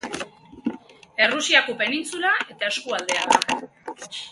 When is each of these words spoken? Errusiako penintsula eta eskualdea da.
Errusiako 1.25 1.77
penintsula 1.83 2.33
eta 2.55 2.73
eskualdea 2.73 3.31
da. 3.35 3.61